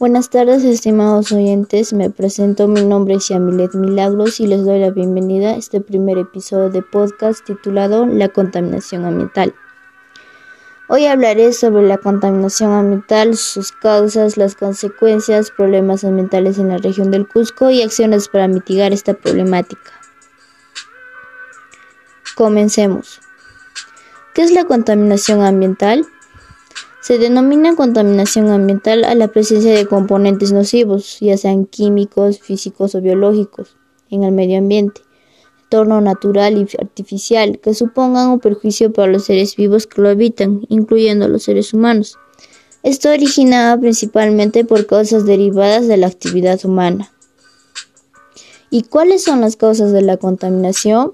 Buenas 0.00 0.28
tardes, 0.28 0.64
estimados 0.64 1.30
oyentes. 1.30 1.92
Me 1.92 2.10
presento, 2.10 2.66
mi 2.66 2.84
nombre 2.84 3.14
es 3.14 3.28
Yamilet 3.28 3.74
Milagros 3.74 4.40
y 4.40 4.48
les 4.48 4.64
doy 4.64 4.80
la 4.80 4.90
bienvenida 4.90 5.50
a 5.50 5.56
este 5.56 5.80
primer 5.80 6.18
episodio 6.18 6.68
de 6.68 6.82
podcast 6.82 7.44
titulado 7.44 8.04
La 8.04 8.28
contaminación 8.28 9.04
ambiental. 9.04 9.54
Hoy 10.88 11.06
hablaré 11.06 11.52
sobre 11.52 11.86
la 11.86 11.98
contaminación 11.98 12.72
ambiental, 12.72 13.36
sus 13.36 13.70
causas, 13.70 14.36
las 14.36 14.56
consecuencias, 14.56 15.52
problemas 15.52 16.02
ambientales 16.02 16.58
en 16.58 16.70
la 16.70 16.78
región 16.78 17.12
del 17.12 17.28
Cusco 17.28 17.70
y 17.70 17.80
acciones 17.80 18.26
para 18.26 18.48
mitigar 18.48 18.92
esta 18.92 19.14
problemática. 19.14 19.92
Comencemos. 22.34 23.20
¿Qué 24.34 24.42
es 24.42 24.50
la 24.50 24.64
contaminación 24.64 25.40
ambiental? 25.40 26.04
Se 27.04 27.18
denomina 27.18 27.76
contaminación 27.76 28.48
ambiental 28.48 29.04
a 29.04 29.14
la 29.14 29.28
presencia 29.28 29.74
de 29.74 29.84
componentes 29.84 30.52
nocivos, 30.52 31.18
ya 31.20 31.36
sean 31.36 31.66
químicos, 31.66 32.40
físicos 32.40 32.94
o 32.94 33.02
biológicos, 33.02 33.76
en 34.08 34.24
el 34.24 34.32
medio 34.32 34.56
ambiente, 34.56 35.02
entorno 35.64 36.00
natural 36.00 36.56
y 36.56 36.66
artificial, 36.80 37.60
que 37.60 37.74
supongan 37.74 38.30
un 38.30 38.40
perjuicio 38.40 38.90
para 38.90 39.12
los 39.12 39.26
seres 39.26 39.54
vivos 39.54 39.86
que 39.86 40.00
lo 40.00 40.08
habitan, 40.08 40.62
incluyendo 40.70 41.28
los 41.28 41.42
seres 41.42 41.74
humanos. 41.74 42.16
Esto 42.82 43.10
originado 43.10 43.78
principalmente 43.78 44.64
por 44.64 44.86
causas 44.86 45.26
derivadas 45.26 45.86
de 45.86 45.98
la 45.98 46.06
actividad 46.06 46.58
humana. 46.64 47.12
¿Y 48.70 48.84
cuáles 48.84 49.22
son 49.22 49.42
las 49.42 49.56
causas 49.56 49.92
de 49.92 50.00
la 50.00 50.16
contaminación? 50.16 51.12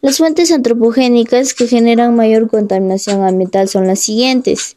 Las 0.00 0.18
fuentes 0.18 0.52
antropogénicas 0.52 1.54
que 1.54 1.66
generan 1.66 2.14
mayor 2.14 2.48
contaminación 2.48 3.24
ambiental 3.24 3.68
son 3.68 3.88
las 3.88 3.98
siguientes. 3.98 4.75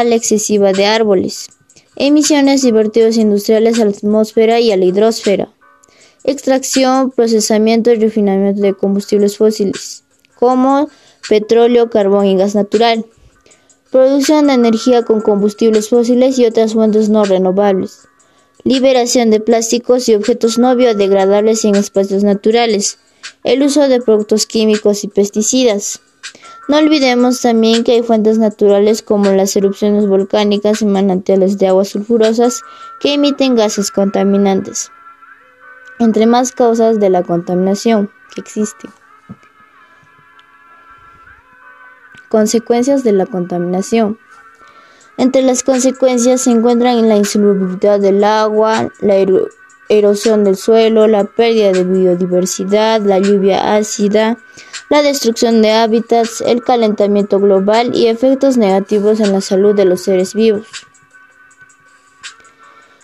Excesiva 0.00 0.72
de 0.72 0.86
árboles. 0.86 1.50
Emisiones 1.96 2.64
y 2.64 2.72
vertidos 2.72 3.18
industriales 3.18 3.78
a 3.78 3.84
la 3.84 3.90
atmósfera 3.90 4.58
y 4.58 4.72
a 4.72 4.76
la 4.78 4.86
hidrosfera. 4.86 5.50
Extracción, 6.24 7.10
procesamiento 7.10 7.90
y 7.90 7.96
refinamiento 7.96 8.62
de 8.62 8.72
combustibles 8.72 9.36
fósiles, 9.36 10.04
como 10.34 10.88
petróleo, 11.28 11.90
carbón 11.90 12.24
y 12.24 12.36
gas 12.36 12.54
natural. 12.54 13.04
Producción 13.90 14.46
de 14.46 14.54
energía 14.54 15.02
con 15.02 15.20
combustibles 15.20 15.90
fósiles 15.90 16.38
y 16.38 16.46
otras 16.46 16.72
fuentes 16.72 17.10
no 17.10 17.24
renovables. 17.26 18.08
Liberación 18.64 19.28
de 19.30 19.40
plásticos 19.40 20.08
y 20.08 20.14
objetos 20.14 20.58
no 20.58 20.74
biodegradables 20.74 21.66
en 21.66 21.74
espacios 21.74 22.24
naturales 22.24 22.98
el 23.44 23.62
uso 23.62 23.88
de 23.88 24.00
productos 24.00 24.46
químicos 24.46 25.04
y 25.04 25.08
pesticidas. 25.08 26.00
No 26.68 26.78
olvidemos 26.78 27.40
también 27.40 27.82
que 27.82 27.92
hay 27.92 28.02
fuentes 28.02 28.38
naturales 28.38 29.02
como 29.02 29.30
las 29.32 29.56
erupciones 29.56 30.06
volcánicas 30.06 30.80
y 30.80 30.86
manantiales 30.86 31.58
de 31.58 31.66
aguas 31.68 31.88
sulfurosas 31.88 32.60
que 33.00 33.14
emiten 33.14 33.56
gases 33.56 33.90
contaminantes, 33.90 34.90
entre 35.98 36.26
más 36.26 36.52
causas 36.52 37.00
de 37.00 37.10
la 37.10 37.22
contaminación 37.24 38.10
que 38.34 38.40
existen. 38.40 38.90
Consecuencias 42.28 43.04
de 43.04 43.12
la 43.12 43.26
contaminación. 43.26 44.18
Entre 45.18 45.42
las 45.42 45.62
consecuencias 45.62 46.42
se 46.42 46.50
encuentran 46.50 47.08
la 47.08 47.16
insolubilidad 47.16 48.00
del 48.00 48.24
agua, 48.24 48.88
la 49.00 49.18
erosión 49.98 50.44
del 50.44 50.56
suelo, 50.56 51.06
la 51.06 51.24
pérdida 51.24 51.72
de 51.72 51.84
biodiversidad, 51.84 53.00
la 53.02 53.18
lluvia 53.18 53.74
ácida, 53.74 54.38
la 54.88 55.02
destrucción 55.02 55.60
de 55.62 55.72
hábitats, 55.72 56.40
el 56.40 56.62
calentamiento 56.62 57.38
global 57.38 57.94
y 57.94 58.06
efectos 58.06 58.56
negativos 58.56 59.20
en 59.20 59.32
la 59.32 59.40
salud 59.40 59.74
de 59.74 59.84
los 59.84 60.02
seres 60.02 60.34
vivos. 60.34 60.66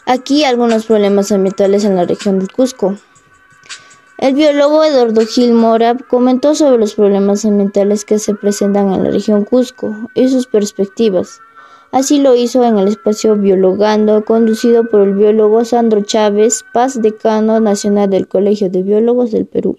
Aquí 0.07 0.45
algunos 0.45 0.87
problemas 0.87 1.31
ambientales 1.31 1.85
en 1.85 1.97
la 1.97 2.07
región 2.07 2.39
del 2.39 2.51
Cusco. 2.51 2.97
El 4.17 4.35
biólogo 4.35 4.83
Eduardo 4.83 5.27
Gil 5.27 5.53
Mora 5.53 5.95
comentó 6.09 6.55
sobre 6.55 6.79
los 6.79 6.95
problemas 6.95 7.45
ambientales 7.45 8.07
que 8.07 8.19
se 8.19 8.35
presentan 8.35 8.93
en 8.95 9.05
la 9.05 9.11
región 9.11 9.45
Cusco 9.45 9.95
y 10.15 10.29
sus 10.29 10.47
perspectivas. 10.47 11.41
Así 11.91 12.21
lo 12.21 12.37
hizo 12.37 12.65
en 12.65 12.79
el 12.79 12.89
espacio 12.89 13.37
Biologando, 13.37 14.23
conducido 14.25 14.85
por 14.85 15.01
el 15.01 15.15
biólogo 15.15 15.65
Sandro 15.65 16.03
Chávez, 16.03 16.63
Paz, 16.75 17.01
decano 17.01 17.61
nacional 17.61 18.11
del 18.11 18.29
Colegio 18.29 18.69
de 18.69 18.83
Biólogos 18.83 19.31
del 19.31 19.47
Perú. 19.47 19.79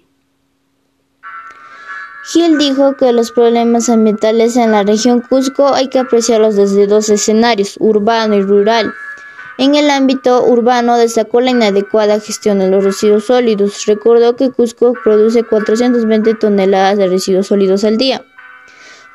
Gil 2.25 2.58
dijo 2.58 2.96
que 2.96 3.12
los 3.14 3.31
problemas 3.31 3.90
ambientales 3.90 4.58
en 4.58 4.72
la 4.72 4.84
región 4.84 5.22
Cusco 5.22 5.74
hay 5.74 5.88
que 5.90 6.00
apreciarlos 6.00 6.56
desde 6.56 6.88
dos 6.88 7.09
escenarios, 7.09 7.78
urbano 7.80 8.36
y 8.36 8.41
rural. 8.41 8.91
En 9.59 9.76
el 9.76 9.90
ámbito 9.91 10.44
urbano 10.46 10.97
destacó 10.97 11.41
la 11.41 11.52
inadecuada 11.52 12.20
gestión 12.20 12.59
de 12.59 12.70
los 12.70 12.84
residuos 12.84 13.26
sólidos. 13.26 13.86
Recordó 13.86 14.36
que 14.36 14.52
Cusco 14.52 14.94
produce 15.03 15.44
420 15.44 16.36
toneladas 16.36 16.97
de 16.97 17.08
residuos 17.08 17.47
sólidos 17.47 17.84
al 17.84 17.97
día 17.97 18.24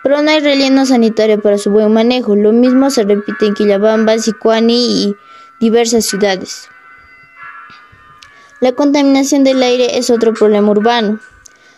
pero 0.04 0.20
no 0.20 0.30
hay 0.30 0.40
relleno 0.40 0.84
sanitario 0.84 1.40
para 1.40 1.56
su 1.56 1.70
buen 1.70 1.90
manejo. 1.90 2.36
Lo 2.36 2.52
mismo 2.52 2.90
se 2.90 3.04
repite 3.04 3.46
en 3.46 3.54
Quillabamba, 3.54 4.18
Sicuani 4.18 5.02
y 5.02 5.16
diversas 5.60 6.04
ciudades. 6.04 6.68
La 8.60 8.72
contaminación 8.72 9.44
del 9.44 9.62
aire 9.62 9.96
es 9.96 10.10
otro 10.10 10.34
problema 10.34 10.72
urbano. 10.72 11.20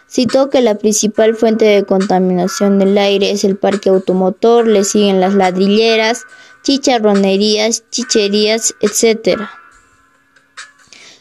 Citó 0.09 0.51
que 0.51 0.61
la 0.61 0.75
principal 0.75 1.37
fuente 1.37 1.67
de 1.67 1.85
contaminación 1.85 2.81
del 2.81 2.99
aire 2.99 3.31
es 3.31 3.45
el 3.45 3.57
parque 3.57 3.91
automotor, 3.91 4.67
le 4.67 4.83
siguen 4.83 5.21
las 5.21 5.35
ladrilleras, 5.35 6.25
chicharronerías, 6.65 7.85
chicherías, 7.91 8.75
etc. 8.81 9.43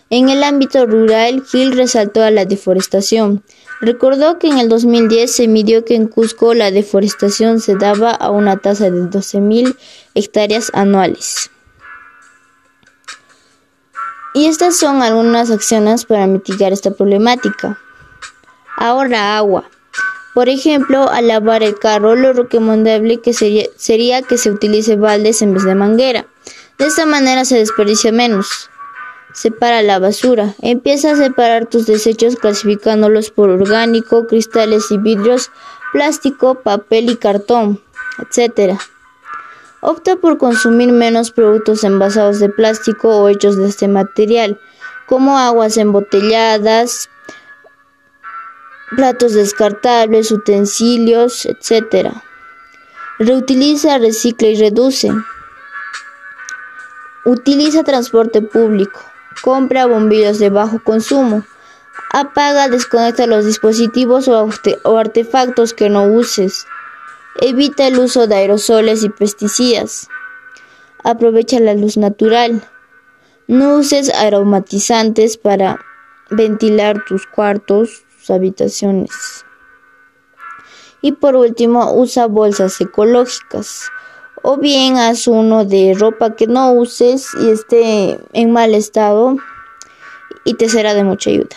En 0.09 0.29
el 0.29 0.43
ámbito 0.43 0.87
rural, 0.87 1.43
Gil 1.45 1.77
resaltó 1.77 2.23
a 2.23 2.31
la 2.31 2.45
deforestación. 2.45 3.43
Recordó 3.85 4.39
que 4.39 4.47
en 4.47 4.57
el 4.57 4.67
2010 4.67 5.31
se 5.31 5.47
midió 5.47 5.85
que 5.85 5.93
en 5.93 6.07
Cusco 6.07 6.55
la 6.55 6.71
deforestación 6.71 7.59
se 7.59 7.75
daba 7.75 8.09
a 8.09 8.31
una 8.31 8.57
tasa 8.57 8.85
de 8.85 9.03
12.000 9.03 9.77
hectáreas 10.15 10.71
anuales. 10.73 11.51
Y 14.33 14.47
estas 14.47 14.75
son 14.75 15.03
algunas 15.03 15.51
acciones 15.51 16.05
para 16.05 16.25
mitigar 16.25 16.73
esta 16.73 16.89
problemática. 16.89 17.79
Ahorra 18.75 19.37
agua. 19.37 19.69
Por 20.33 20.49
ejemplo, 20.49 21.07
al 21.11 21.27
lavar 21.27 21.61
el 21.61 21.77
carro, 21.77 22.15
lo 22.15 22.33
recomendable 22.33 23.21
que 23.21 23.33
sería, 23.33 23.67
sería 23.75 24.23
que 24.23 24.39
se 24.39 24.49
utilice 24.49 24.95
baldes 24.95 25.43
en 25.43 25.53
vez 25.53 25.63
de 25.63 25.75
manguera. 25.75 26.25
De 26.79 26.87
esta 26.87 27.05
manera 27.05 27.45
se 27.45 27.59
desperdicia 27.59 28.11
menos. 28.11 28.71
Separa 29.35 29.81
la 29.81 29.99
basura. 29.99 30.55
Empieza 30.61 31.11
a 31.11 31.15
separar 31.17 31.65
tus 31.65 31.85
desechos 31.85 32.37
clasificándolos 32.37 33.31
por 33.31 33.49
orgánico, 33.49 34.27
cristales 34.27 34.89
y 34.91 34.97
vidrios, 34.97 35.51
plástico, 35.91 36.55
papel 36.55 37.09
y 37.09 37.17
cartón, 37.17 37.81
etc. 38.17 38.79
Opta 39.81 40.15
por 40.15 40.37
consumir 40.37 40.93
menos 40.93 41.31
productos 41.31 41.83
envasados 41.83 42.39
de 42.39 42.47
plástico 42.47 43.09
o 43.09 43.27
hechos 43.27 43.57
de 43.57 43.67
este 43.67 43.89
material, 43.89 44.57
como 45.05 45.37
aguas 45.37 45.75
embotelladas, 45.75 47.09
platos 48.95 49.33
descartables, 49.33 50.31
utensilios, 50.31 51.45
etc. 51.45 52.13
Reutiliza, 53.19 53.97
recicla 53.97 54.47
y 54.47 54.55
reduce. 54.55 55.11
Utiliza 57.25 57.83
transporte 57.83 58.41
público. 58.41 59.01
Compra 59.41 59.85
bombillos 59.85 60.39
de 60.39 60.49
bajo 60.49 60.83
consumo. 60.83 61.43
Apaga, 62.11 62.69
desconecta 62.69 63.27
los 63.27 63.45
dispositivos 63.45 64.27
o, 64.27 64.97
artefactos 64.97 65.73
que 65.73 65.89
no 65.89 66.05
uses. 66.05 66.65
Evita 67.41 67.87
el 67.87 67.99
uso 67.99 68.27
de 68.27 68.35
aerosoles 68.35 69.03
y 69.03 69.09
pesticidas. 69.09 70.07
Aprovecha 71.03 71.59
la 71.59 71.73
luz 71.73 71.97
natural. 71.97 72.67
No 73.47 73.75
uses 73.75 74.13
aromatizantes 74.13 75.37
para 75.37 75.79
ventilar 76.29 77.03
tus 77.05 77.27
cuartos, 77.27 78.03
tus 78.17 78.29
habitaciones. 78.29 79.11
Y 81.01 81.11
por 81.11 81.35
último, 81.35 81.93
usa 81.93 82.25
bolsas 82.25 82.79
ecológicas 82.81 83.91
o 84.47 84.57
bien 84.57 84.97
haz 84.97 85.27
uno 85.27 85.65
de 85.65 85.95
ropa 85.97 86.35
que 86.35 86.45
no 86.45 86.71
uses 86.73 87.29
y 87.41 87.49
esté 87.49 88.19
en 88.31 88.51
mal 88.51 88.75
estado 88.75 89.37
y 90.43 90.53
te 90.53 90.69
será 90.69 90.93
de 90.93 91.03
mucha 91.03 91.31
ayuda. 91.31 91.55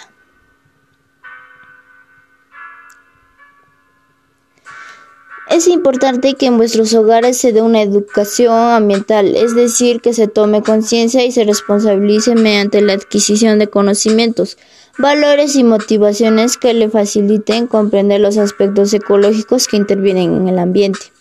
Es 5.50 5.69
importante 5.69 6.32
que 6.35 6.46
en 6.46 6.56
vuestros 6.56 6.94
hogares 6.94 7.37
se 7.37 7.52
dé 7.52 7.61
una 7.61 7.82
educación 7.82 8.55
ambiental, 8.55 9.37
es 9.37 9.55
decir, 9.55 10.00
que 10.00 10.14
se 10.14 10.26
tome 10.26 10.62
conciencia 10.62 11.25
y 11.26 11.32
se 11.32 11.44
responsabilice 11.44 12.37
mediante 12.37 12.81
la 12.81 12.94
adquisición 12.94 13.58
de 13.58 13.69
conocimientos, 13.69 14.56
valores 14.99 15.56
y 15.56 15.64
motivaciones 15.64 16.56
que 16.56 16.73
le 16.73 16.88
faciliten 16.88 17.67
comprender 17.67 18.20
los 18.23 18.38
aspectos 18.38 18.94
ecológicos 18.94 19.69
que 19.69 19.76
intervienen 19.76 20.34
en 20.34 20.49
el 20.49 20.58
ambiente. 20.58 21.18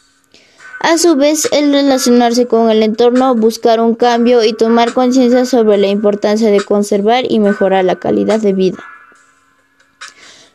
A 0.79 0.97
su 0.97 1.15
vez, 1.15 1.49
el 1.51 1.73
relacionarse 1.73 2.47
con 2.47 2.69
el 2.69 2.83
entorno, 2.83 3.33
buscar 3.35 3.79
un 3.79 3.95
cambio 3.95 4.43
y 4.43 4.53
tomar 4.53 4.93
conciencia 4.93 5.45
sobre 5.45 5.77
la 5.77 5.87
importancia 5.87 6.51
de 6.51 6.61
conservar 6.61 7.25
y 7.27 7.39
mejorar 7.39 7.83
la 7.83 7.95
calidad 7.95 8.39
de 8.39 8.53
vida. 8.53 8.77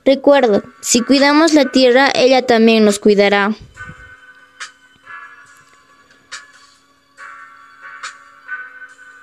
Recuerda, 0.05 0.63
si 0.81 1.01
cuidamos 1.01 1.55
la 1.55 1.67
tierra, 1.67 2.11
ella 2.15 2.47
también 2.47 2.85
nos 2.85 2.99
cuidará. 2.99 3.55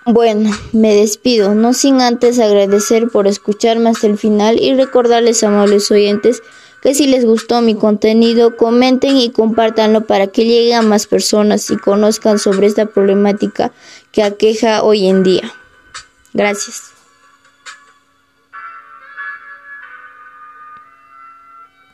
Bueno, 0.05 0.49
me 0.73 0.95
despido, 0.95 1.53
no 1.53 1.73
sin 1.73 2.01
antes 2.01 2.39
agradecer 2.39 3.09
por 3.09 3.27
escucharme 3.27 3.91
hasta 3.91 4.07
el 4.07 4.17
final 4.17 4.59
y 4.59 4.73
recordarles, 4.73 5.43
amables 5.43 5.91
oyentes, 5.91 6.41
que 6.81 6.93
si 6.93 7.07
les 7.07 7.25
gustó 7.25 7.61
mi 7.61 7.75
contenido, 7.75 8.55
comenten 8.55 9.17
y 9.17 9.31
compártanlo 9.31 10.05
para 10.05 10.27
que 10.27 10.45
llegue 10.45 10.73
a 10.73 10.81
más 10.81 11.07
personas 11.07 11.69
y 11.69 11.77
conozcan 11.77 12.39
sobre 12.39 12.67
esta 12.67 12.85
problemática 12.85 13.71
que 14.11 14.23
aqueja 14.23 14.83
hoy 14.83 15.07
en 15.07 15.23
día. 15.23 15.53
Gracias. 16.33 16.98